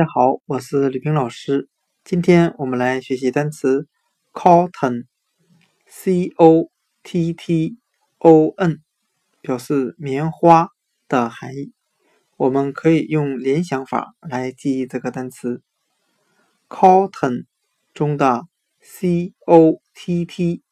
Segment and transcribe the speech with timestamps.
[0.00, 1.68] 大家好，我是吕冰老师。
[2.04, 3.86] 今天我们来学习单词
[4.32, 5.04] cotton，c
[6.36, 6.70] o
[7.02, 7.76] t t
[8.16, 8.78] o n，
[9.42, 10.70] 表示棉花
[11.06, 11.74] 的含义。
[12.38, 15.60] 我们可以用联想法来记忆这个单词
[16.70, 17.44] cotton
[17.92, 18.46] 中的
[18.80, 20.62] c o t t，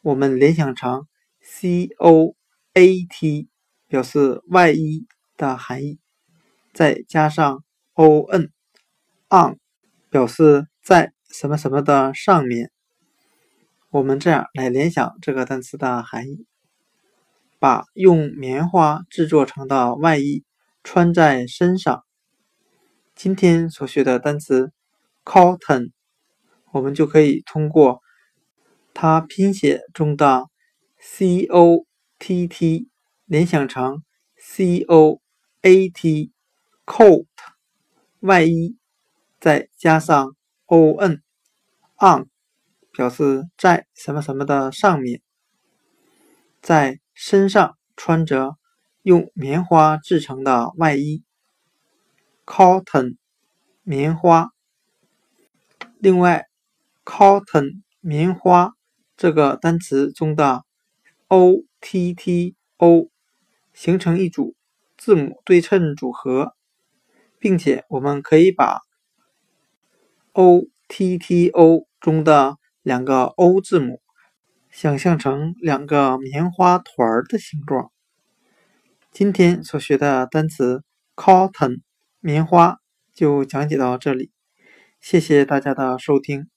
[0.00, 1.08] 我们联想成
[1.40, 2.36] c o
[2.74, 3.48] a t，
[3.88, 5.98] 表示外衣的含义，
[6.72, 8.50] 再加上 o n
[9.30, 9.58] on
[10.10, 12.72] 表示在什么什么的上面。
[13.90, 16.46] 我们这样来联想这个单词的含义：
[17.60, 20.42] 把用棉花制作成的外衣
[20.82, 22.02] 穿在身上。
[23.14, 24.72] 今天所学的单词
[25.24, 25.92] cotton，
[26.72, 28.00] 我们就可以通过
[28.92, 30.46] 它拼写中的
[30.98, 31.86] c o
[32.18, 32.88] t t
[33.26, 34.02] 联想成
[34.36, 35.20] c o
[35.62, 36.32] a t
[36.84, 37.26] coat。
[38.24, 38.78] 外衣，
[39.38, 41.20] 再加上 o n
[41.98, 42.24] on，
[42.90, 45.20] 表示在什么什么的上面，
[46.62, 48.56] 在身上穿着
[49.02, 51.22] 用棉花制成的外衣
[52.46, 53.18] ，cotton
[53.82, 54.48] 棉花。
[55.98, 56.46] 另外
[57.04, 58.72] ，cotton 棉花
[59.18, 60.64] 这个单词中的
[61.28, 63.10] o t t o
[63.74, 64.54] 形成一组
[64.96, 66.56] 字母对称组合。
[67.44, 68.80] 并且，我们可以把
[70.32, 74.00] o t t o 中的两个 o 字母
[74.70, 77.92] 想象成两个棉花团儿的形状。
[79.12, 80.84] 今天所学的单词
[81.14, 81.82] cotton
[82.20, 82.78] 棉花
[83.12, 84.30] 就讲解到这里，
[85.02, 86.53] 谢谢大家的收听。